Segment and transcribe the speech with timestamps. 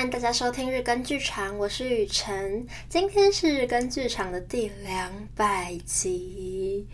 [0.00, 6.88] 欢迎大家收听日更剧场，我是雨辰，今天是日更剧场的第两百集。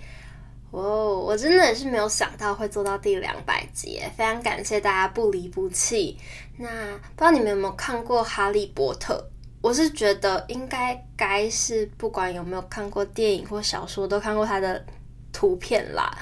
[0.73, 6.19] 哦，我真的也是没有想到会做到第两百集，非常感谢大家不离不弃。
[6.59, 6.69] 那
[7.15, 9.15] 不知道你们有没有看过《哈利波特》？
[9.61, 14.85] 我是觉得应该该是不管有没有看过电影或小说，都看过他的
[15.33, 16.13] 图片啦。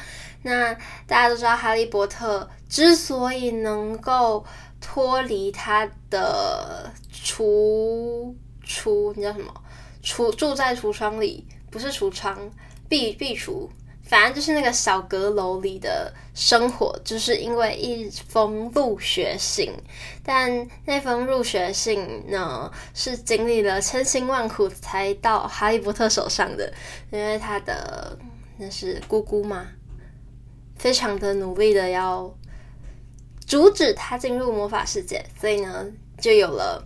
[0.42, 0.74] 那
[1.06, 4.44] 大家都知道，哈利波特之所以能够
[4.94, 8.32] 脱离他的橱
[8.64, 9.52] 橱，你叫什么？
[10.04, 12.38] 橱住在橱窗里，不是橱窗，
[12.88, 13.68] 壁壁橱。
[14.04, 19.72] 反正就是那个小阁楼里的生活，就是因为一封入学信。
[20.22, 26.72] 但那封入学信呢，是经历了千辛万苦才到哈利波特手上的，
[27.10, 28.16] 因为他的
[28.58, 29.66] 那是姑姑嘛，
[30.76, 32.32] 非常的努力的要
[33.46, 35.86] 阻止他进入魔法世界，所以呢，
[36.18, 36.82] 就有了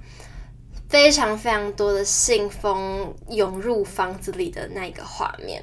[0.88, 5.62] 非常非常多的信封涌入房子里的那个画面。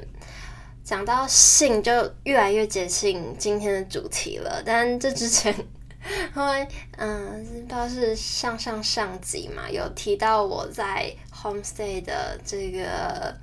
[0.84, 4.62] 讲到信，就越来越接近今天的主题了。
[4.64, 5.52] 但这之前，
[6.36, 13.36] 因为嗯，不知道是上上上集嘛，有提到我在 homestay 的这个，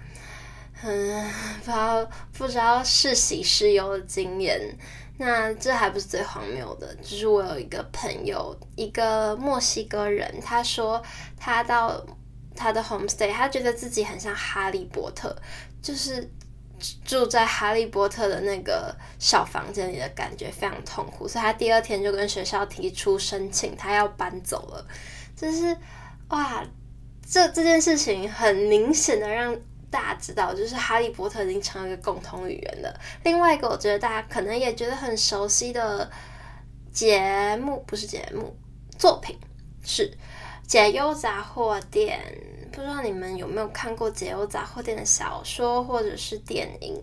[0.84, 1.28] 嗯，
[1.64, 4.78] 不知道不知道是喜是忧的经验。
[5.22, 11.02] 那这还不是最荒谬的，就是我有一个朋友，一个墨西哥人，他说
[11.38, 12.04] 他到
[12.54, 15.34] 他的 homestay，他觉得自己很像哈利波特，
[15.80, 16.30] 就是。
[17.04, 24.84] 住在哈利波特的那个小房间里的感觉非常痛苦，所以他第二天就跟学校提出申请，他要搬走了。
[25.36, 25.76] 就是
[26.30, 26.64] 哇，
[27.24, 29.56] 这这件事情很明显的让
[29.92, 33.00] 大家知道，就是哈利波特已经成了一个共同语言了。
[33.22, 36.10] 另外一个，我觉得大家可能也觉得很熟悉的
[36.90, 38.56] 节目，不是节目，
[38.98, 39.38] 作品
[39.84, 40.10] 是
[40.66, 42.18] 《解忧杂货店》。
[42.74, 47.00] 不知道你们有没有看过《解忧杂货店》的小说或者是电影？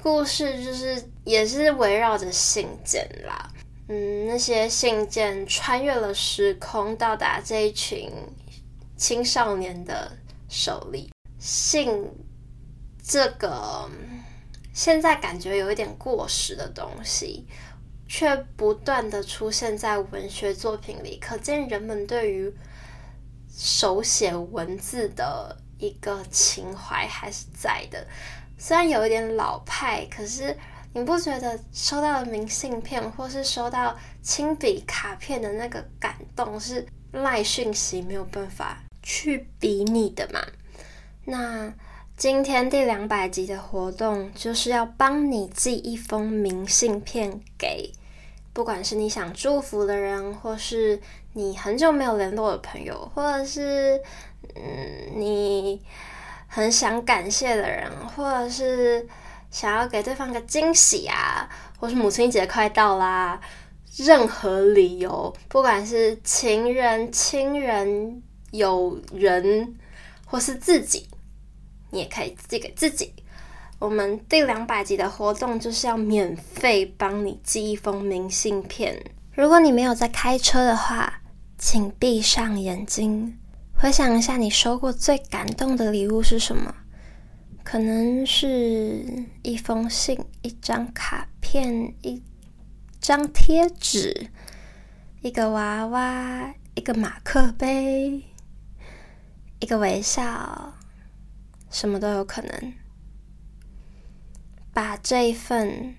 [0.00, 3.50] 故事就是也是围绕着信件啦。
[3.88, 8.08] 嗯，那些信件穿越了时空，到达这一群
[8.96, 10.12] 青少年的
[10.48, 11.10] 手里。
[11.40, 12.08] 信
[13.08, 13.90] 这个
[14.72, 17.44] 现在感觉有一点过时的东西，
[18.06, 22.54] 却不断的出现在文学作品里，可见人们对于。
[23.60, 28.06] 手写文字的一个情怀还是在的，
[28.56, 30.56] 虽然有一点老派，可是
[30.92, 40.40] 你不觉得收到的明信片或是收到亲笔卡片的那个感动是赖讯息没有办法去比拟的吗？
[41.24, 41.74] 那
[42.18, 47.92] 今天第两百集的活动就是要帮你寄一封明信片给。
[48.52, 51.00] 不管是你想祝福的人，或是
[51.34, 54.02] 你很久没有联络的朋友，或者是
[54.56, 55.80] 嗯你
[56.48, 59.06] 很想感谢的人，或者是
[59.52, 61.48] 想要给对方个惊喜啊，
[61.78, 63.40] 或是母亲节快到啦，
[63.96, 69.76] 任何理由，不管是情人、亲人、友人，
[70.26, 71.06] 或是自己，
[71.90, 73.12] 你也可以寄给自己。
[73.78, 79.00] 我们第两百集的活动就是要免费帮你寄一封明信片。
[79.32, 81.20] 如果你没有在开车的话，
[81.56, 83.38] 请闭上眼睛，
[83.74, 86.74] 回想一下你收过最感动的礼物是什么？
[87.62, 92.22] 可能是一封信、一张卡片、一
[93.00, 94.30] 张贴纸、
[95.20, 98.22] 一个娃娃、一个马克杯、
[99.60, 100.74] 一个微笑，
[101.70, 102.72] 什么都有可能。
[104.72, 105.96] 把这一份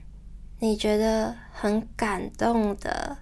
[0.59, 3.17] 你觉得很感动的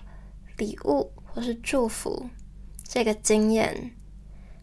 [0.57, 2.29] 礼物或是祝福
[2.83, 3.91] 这个经验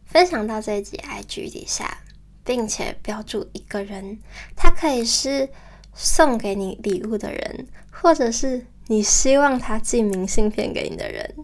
[0.04, 1.98] 分享到这一集 IG 底下，
[2.44, 4.18] 并且标注一个人，
[4.54, 5.48] 他可以是
[5.94, 11.34] 送给你礼物的人，或者是你希望他寄明信片给你的人，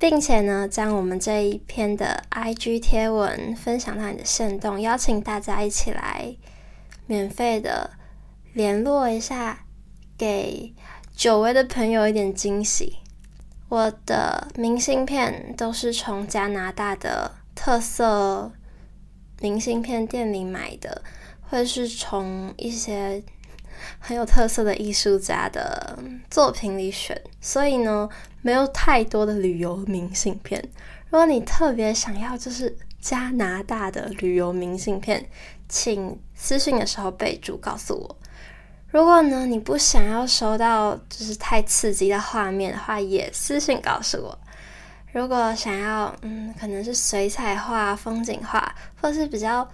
[0.00, 6.34] 并且呢，将我们这一篇的 IG 贴文分享到你的线动，邀请大家一起来
[7.06, 7.90] 免费的。
[8.52, 9.66] 联络一下，
[10.18, 10.74] 给
[11.14, 12.96] 久违的朋友一点惊喜。
[13.68, 18.50] 我的明信片都是从加拿大的特色
[19.40, 21.02] 明信片店里买的，
[21.42, 23.22] 会是从一些
[23.98, 25.98] 很有特色的艺术家的
[26.30, 27.20] 作品里选。
[27.40, 28.08] 所以呢，
[28.42, 30.62] 没有太多的旅游明信片。
[31.10, 35.28] 如果你特别想要，就是加拿大的旅游明信片，
[35.68, 38.16] 请私信的时候备注告诉我。
[38.90, 44.38] 如果呢，你不想要收到就是太刺激的画面的话，也私信告诉我。
[45.12, 49.68] 如果想要，嗯，可能是水彩画、风景画，或是比较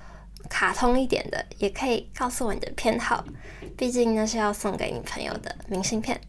[0.48, 3.24] 卡通一点的，也可以告诉我你的偏好。
[3.76, 6.20] 毕竟那是要送给你朋友的明信片。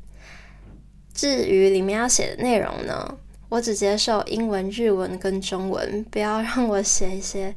[1.13, 3.17] 至于里面要写的内容呢，
[3.49, 7.55] 我只接受英文、日文跟中文，不要让我写一些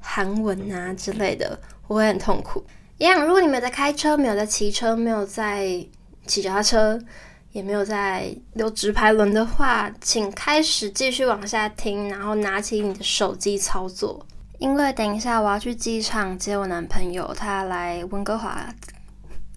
[0.00, 2.64] 韩文啊之类的，我会很痛苦。
[2.98, 5.86] 一样，如果你没有在开车，没有在骑车，没有在
[6.26, 7.00] 骑脚踏车。
[7.52, 14.26] 也没有在溜直排轮的话，请开始继续往下听，然后拿起你的手机操作。
[14.62, 18.72] 因为等一下我要去机场接我男朋友，他来温哥华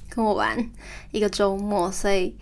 [0.10, 0.58] 跟我玩
[1.12, 2.36] 一个周末，所以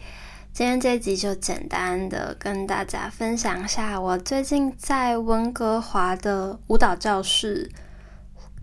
[0.53, 7.69] 今天这集就简单的跟大家分享一下我最近在温哥华的舞蹈教室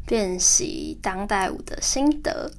[0.06, 2.50] 练习当代舞的心得。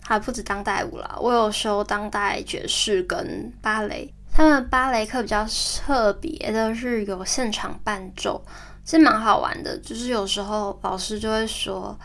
[0.00, 4.14] 还不止当代舞啦，我有修当代爵士跟芭蕾。
[4.32, 5.44] 他们芭蕾课比较
[5.84, 8.44] 特别的是有现场伴奏，
[8.90, 9.78] 其实蛮好玩的。
[9.78, 11.96] 就是有时候老师就会说，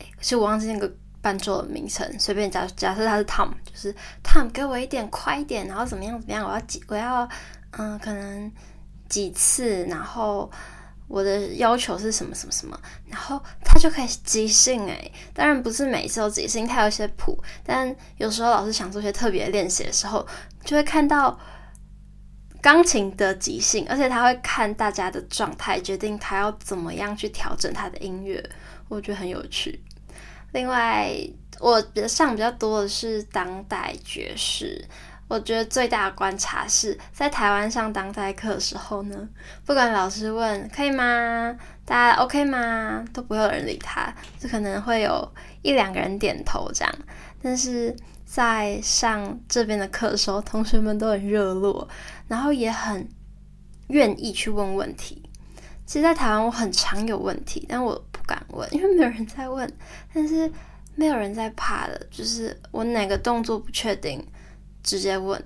[0.00, 0.92] 欸、其实我忘记那个
[1.22, 3.90] 伴奏的名称，随便假假设他是 Tom，就是
[4.22, 7.26] Tom 给我一点快一点，然后怎么样怎么样，我要几我要
[7.70, 8.52] 嗯可能
[9.08, 10.50] 几次，然后。
[11.08, 20.26] 我的要求是什么什么什么，然后他就可以即兴诶，当然不是每次都即兴，他有一些谱，但有时候老师想做些特别练习的时候，
[20.64, 21.38] 就会看到
[22.66, 28.44] 钢琴的即兴，而且他会看大家的状态，决定他要怎么样去调整他的音乐，
[28.88, 29.80] 我觉得很有趣。
[30.50, 31.08] 另外，
[31.60, 34.84] 我上比较多的是当代爵士。
[35.28, 39.28] 我觉得最大的观察是在台湾上当代课的时候呢，
[39.64, 46.92] 不管老师问可以吗，大家 OK 吗，都不会有人理他，就可能会有一两个人点头这样。
[47.40, 47.94] 但是
[48.26, 51.88] 在上这边的课的时候，同学们都很热络，
[52.28, 53.08] 然后也很
[53.86, 55.22] 愿意去问问题。
[55.86, 59.72] 其实，在台湾我很常有问题，但我不敢问，因为没有人在问。
[60.12, 60.52] 但是
[60.94, 64.22] 没有人在怕的，就是我哪个动作不确定。
[64.82, 65.42] 直接问，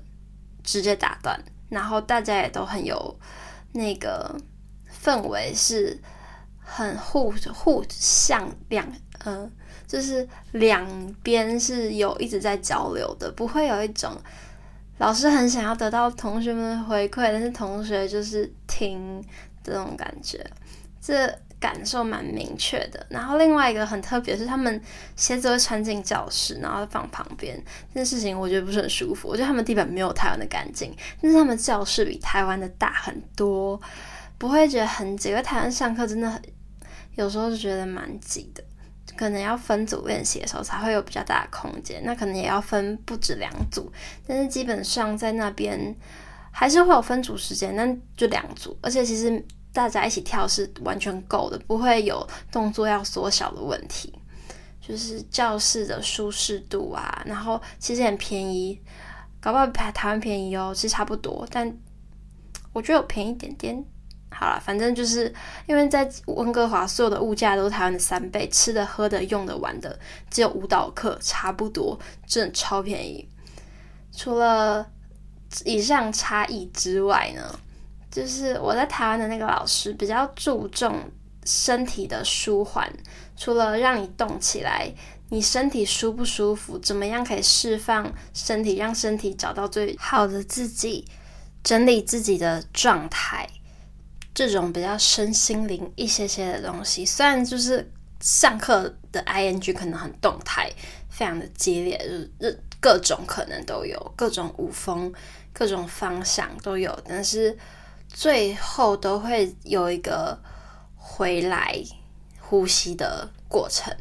[0.63, 3.19] 直接打断，然后大家也都很有
[3.73, 4.39] 那个
[5.03, 5.99] 氛围，是
[6.59, 8.87] 很互互相两
[9.25, 9.51] 呃，
[9.91, 10.87] 就是两
[11.23, 14.17] 边是有一直在交流的，不会有一种
[14.99, 19.21] 老师很想要得到同学们的回馈，但是同学就是听
[19.65, 20.45] 这种感觉，
[21.01, 21.37] 这。
[21.61, 24.81] 感受蛮明确的，然后另外一个很特别是，他们
[25.15, 27.55] 鞋子会穿进教室，然后放旁边。
[27.93, 29.29] 这件事情我觉得不是很舒服。
[29.29, 30.91] 我觉得他们地板没有台湾的干净，
[31.21, 33.79] 但是他们教室比台湾的大很多，
[34.39, 35.29] 不会觉得很挤。
[35.29, 36.41] 因为台湾上课真的很，
[37.17, 38.65] 有时候就觉得蛮挤的，
[39.17, 42.03] 可能要分组练习的时候才会有比较大的空间。
[42.05, 43.93] 那可能也要分不止两组，
[44.27, 45.95] 但是基本上在那边
[46.51, 49.45] 还是会有分组时间，但就两组，而且其实。
[49.73, 54.13] 大家一起跳是完全够的，不会有动作要缩小的问题。
[54.81, 58.77] 就是教室的舒适度啊，然后其实很便宜，
[59.39, 61.73] 搞不好比台湾便宜哦，其实差不多，但
[62.73, 63.85] 我觉得有便宜一点点。
[64.31, 65.33] 好了，反正就是
[65.67, 69.99] 因为在温哥华，所有的物价都是台湾的三倍，吃的、喝的、用的、玩的，
[70.31, 73.29] 只有舞蹈课差不多，真的超便宜。
[74.17, 74.87] 除了
[75.65, 77.59] 以上差异之外呢？
[78.11, 80.99] 就是我在台湾的那个老师比较注重
[81.45, 82.93] 身体的舒缓，
[83.37, 84.93] 除了让你动起来，
[85.29, 91.05] 你身体舒不舒服，怎么样可以释放身体，让身体找到最好的自己，
[91.63, 93.49] 整理自己的状态，
[94.49, 97.05] 这种比较身心灵一些些的东西。
[97.05, 100.71] 虽然就是上课的 ing 可能很动态，
[101.09, 101.99] 非常的激烈，
[102.39, 105.13] 就是各种可能都有，各种舞风，
[105.53, 107.57] 各种方向都有，但是。
[108.13, 110.37] 最后都会有一个
[110.97, 111.81] 回来
[112.41, 113.95] 呼吸的过程，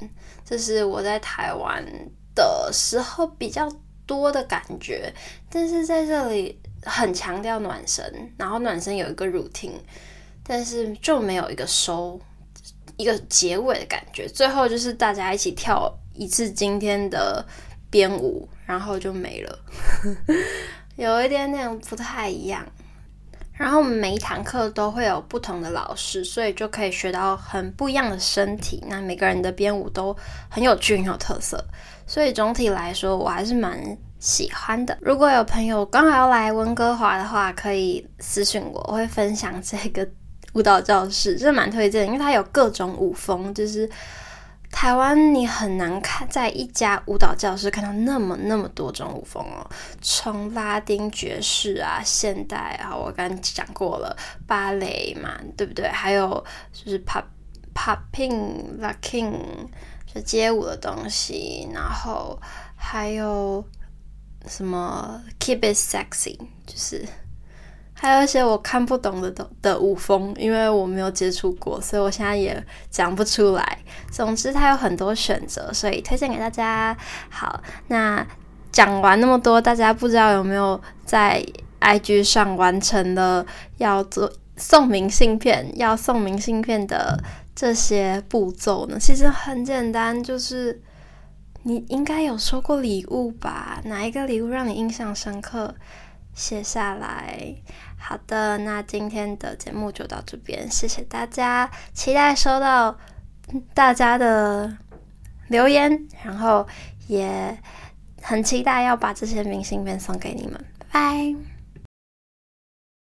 [0.43, 1.85] 这是我在台湾
[2.33, 3.71] 的时候比较
[4.07, 5.13] 多的感觉。
[5.47, 9.77] 但是在这里很强调暖身，然后暖身有一个 routine，
[10.49, 12.19] 但是就没有一个收
[12.97, 14.27] 一个结尾的感觉。
[14.27, 17.45] 最后就是大家一起跳一次今天的
[17.91, 19.59] 编舞，然后就没了，
[20.97, 22.65] 有一点点不太一样。
[23.53, 28.83] 然后每一堂课都会有不同的老师，所以就可以学到很不一样的身体。
[28.87, 30.15] 那每个人的编舞都
[30.49, 31.63] 很有趣，很有特色，
[32.07, 33.77] 所以总体来说我还是蛮
[34.17, 34.97] 喜欢的。
[35.01, 40.07] 如果有朋友刚好要来温哥华的话，可以私信我，我会分享这个
[40.53, 43.89] 舞蹈教室，这蛮推荐，因为它有各种舞风，就是
[44.71, 49.69] 台湾你很难看在一家舞蹈教室看到那么那么多种舞风哦，
[50.01, 54.15] 从拉丁爵士啊、现代啊，我刚刚讲过了
[54.47, 55.87] 芭蕾嘛，对不对？
[55.87, 57.23] 还有就是 pop
[57.73, 59.31] popping locking
[60.11, 62.39] 就街舞的东西，然后
[62.75, 63.63] 还有
[64.47, 67.07] 什么 keep it sexy，就是。
[67.99, 73.77] 还有一些我看不懂的的的舞风，因为我没有接触过，所以我现在也讲不出来。
[74.09, 76.95] 总之，它有很多选择，所以推荐给大家。
[77.29, 78.25] 好，那
[78.71, 81.45] 讲完那么多，大家不知道有没有在
[81.81, 83.45] IG 上完成了
[83.77, 87.21] 要做送明信片、要送明信片的
[87.53, 88.97] 这些步骤呢？
[88.97, 90.81] 其实很简单，就是
[91.63, 93.81] 你应该有收过礼物吧？
[93.83, 95.75] 哪一个礼物让你印象深刻？
[96.39, 97.53] 写下来。
[97.97, 102.97] 好的，那今天的节目就到这边，谢谢大家，期待收到
[103.73, 104.77] 大家的
[105.49, 106.65] 留言，然后
[107.07, 107.57] 也
[108.21, 111.48] 很期待要把这些明信片送给你们，拜拜。